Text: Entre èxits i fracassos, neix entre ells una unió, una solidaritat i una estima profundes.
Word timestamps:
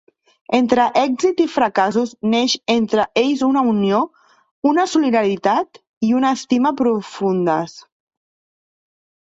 Entre 0.59 0.85
èxits 1.01 1.43
i 1.43 1.51
fracassos, 1.55 2.13
neix 2.31 2.55
entre 2.77 3.05
ells 3.23 3.45
una 3.49 3.63
unió, 3.75 4.01
una 4.71 4.87
solidaritat 4.95 5.83
i 6.11 6.13
una 6.23 6.35
estima 6.41 6.75
profundes. 6.83 7.79